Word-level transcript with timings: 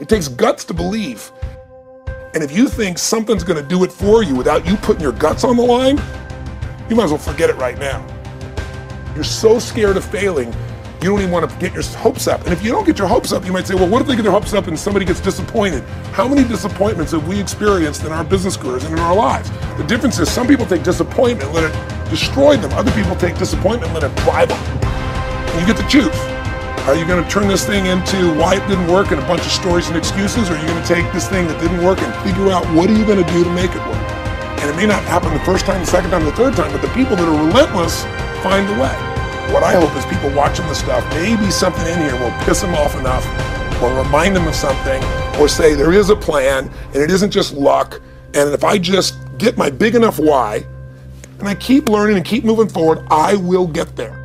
It 0.00 0.08
takes 0.08 0.28
guts 0.28 0.64
to 0.66 0.74
believe. 0.74 1.30
And 2.34 2.42
if 2.42 2.50
you 2.50 2.68
think 2.68 2.98
something's 2.98 3.44
going 3.44 3.62
to 3.62 3.68
do 3.68 3.84
it 3.84 3.92
for 3.92 4.22
you 4.22 4.34
without 4.34 4.66
you 4.66 4.76
putting 4.76 5.02
your 5.02 5.12
guts 5.12 5.44
on 5.44 5.56
the 5.56 5.62
line, 5.62 6.00
you 6.88 6.96
might 6.96 7.04
as 7.04 7.10
well 7.10 7.18
forget 7.18 7.50
it 7.50 7.56
right 7.56 7.78
now. 7.78 8.04
You're 9.14 9.24
so 9.24 9.58
scared 9.58 9.96
of 9.96 10.04
failing, 10.04 10.52
you 11.02 11.10
don't 11.10 11.18
even 11.18 11.32
want 11.32 11.50
to 11.50 11.56
get 11.58 11.74
your 11.74 11.82
hopes 11.82 12.28
up. 12.28 12.42
And 12.44 12.52
if 12.52 12.62
you 12.62 12.70
don't 12.70 12.86
get 12.86 12.96
your 12.96 13.08
hopes 13.08 13.32
up, 13.32 13.44
you 13.44 13.52
might 13.52 13.66
say, 13.66 13.74
well, 13.74 13.88
what 13.88 14.00
if 14.00 14.06
they 14.06 14.14
get 14.14 14.22
their 14.22 14.32
hopes 14.32 14.54
up 14.54 14.68
and 14.68 14.78
somebody 14.78 15.04
gets 15.04 15.20
disappointed? 15.20 15.82
How 16.12 16.28
many 16.28 16.46
disappointments 16.46 17.12
have 17.12 17.26
we 17.26 17.40
experienced 17.40 18.04
in 18.04 18.12
our 18.12 18.22
business 18.22 18.56
careers 18.56 18.84
and 18.84 18.94
in 18.94 19.00
our 19.00 19.14
lives? 19.14 19.50
The 19.76 19.84
difference 19.84 20.18
is 20.20 20.30
some 20.30 20.46
people 20.46 20.64
take 20.64 20.84
disappointment, 20.84 21.52
let 21.52 21.64
it 21.64 22.08
destroy 22.08 22.56
them. 22.56 22.72
Other 22.74 22.92
people 22.92 23.16
take 23.16 23.36
disappointment, 23.36 23.92
let 23.92 24.04
it 24.04 24.14
drive 24.18 24.48
them. 24.48 24.58
And 24.84 25.60
you 25.60 25.66
get 25.66 25.82
to 25.82 25.88
choose. 25.88 26.31
Are 26.82 26.96
you 26.96 27.06
going 27.06 27.22
to 27.22 27.30
turn 27.30 27.46
this 27.46 27.64
thing 27.64 27.86
into 27.86 28.34
why 28.34 28.56
it 28.56 28.66
didn't 28.66 28.90
work 28.90 29.12
and 29.12 29.22
a 29.22 29.26
bunch 29.28 29.42
of 29.42 29.52
stories 29.52 29.86
and 29.86 29.96
excuses? 29.96 30.50
Or 30.50 30.54
are 30.54 30.60
you 30.60 30.66
going 30.66 30.82
to 30.82 30.88
take 30.88 31.06
this 31.12 31.28
thing 31.28 31.46
that 31.46 31.60
didn't 31.60 31.84
work 31.84 32.02
and 32.02 32.12
figure 32.26 32.50
out 32.50 32.66
what 32.74 32.90
are 32.90 32.98
you 32.98 33.06
going 33.06 33.24
to 33.24 33.32
do 33.32 33.44
to 33.44 33.50
make 33.54 33.70
it 33.70 33.78
work? 33.86 34.02
And 34.58 34.68
it 34.68 34.74
may 34.74 34.86
not 34.86 35.00
happen 35.04 35.32
the 35.32 35.44
first 35.44 35.64
time, 35.64 35.78
the 35.78 35.86
second 35.86 36.10
time, 36.10 36.24
the 36.24 36.32
third 36.32 36.54
time, 36.54 36.72
but 36.72 36.82
the 36.82 36.90
people 36.90 37.14
that 37.14 37.22
are 37.22 37.46
relentless 37.46 38.02
find 38.42 38.66
a 38.66 38.74
way. 38.82 38.90
What 39.54 39.62
I 39.62 39.78
hope 39.78 39.94
is 39.94 40.04
people 40.06 40.34
watching 40.34 40.66
this 40.66 40.80
stuff, 40.80 41.06
maybe 41.10 41.52
something 41.52 41.86
in 41.86 42.00
here 42.00 42.18
will 42.18 42.34
piss 42.42 42.62
them 42.62 42.74
off 42.74 42.98
enough 42.98 43.22
or 43.80 43.94
remind 43.94 44.34
them 44.34 44.48
of 44.48 44.54
something 44.56 45.00
or 45.38 45.46
say 45.46 45.74
there 45.74 45.92
is 45.92 46.10
a 46.10 46.16
plan 46.16 46.68
and 46.94 46.96
it 46.96 47.12
isn't 47.12 47.30
just 47.30 47.54
luck. 47.54 48.00
And 48.34 48.50
if 48.50 48.64
I 48.64 48.76
just 48.76 49.14
get 49.38 49.56
my 49.56 49.70
big 49.70 49.94
enough 49.94 50.18
why 50.18 50.66
and 51.38 51.46
I 51.46 51.54
keep 51.54 51.88
learning 51.88 52.16
and 52.16 52.26
keep 52.26 52.42
moving 52.42 52.68
forward, 52.68 53.06
I 53.08 53.36
will 53.36 53.68
get 53.68 53.94
there. 53.94 54.21